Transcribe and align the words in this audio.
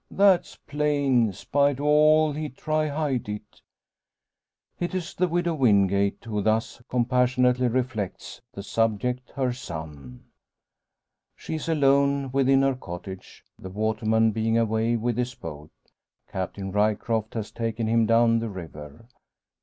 That's 0.09 0.55
plain 0.55 1.31
spite 1.31 1.79
o' 1.79 1.83
all 1.83 2.31
he 2.31 2.49
try 2.49 2.87
hide 2.87 3.29
it." 3.29 3.61
It 4.79 4.95
is 4.95 5.13
the 5.13 5.27
Widow 5.27 5.53
Wingate, 5.53 6.23
who 6.23 6.41
thus 6.41 6.81
compassionately 6.89 7.67
reflects 7.67 8.41
the 8.51 8.63
subject 8.63 9.29
her 9.35 9.53
son. 9.53 10.23
She 11.35 11.53
is 11.53 11.69
alone 11.69 12.31
within 12.31 12.63
her 12.63 12.73
cottage, 12.73 13.45
the 13.59 13.69
waterman 13.69 14.31
being 14.31 14.57
away 14.57 14.95
with 14.95 15.17
his 15.19 15.35
boat. 15.35 15.69
Captain 16.27 16.71
Ryecroft 16.71 17.35
has 17.35 17.51
taken 17.51 17.85
him 17.85 18.07
down 18.07 18.39
the 18.39 18.49
river. 18.49 19.07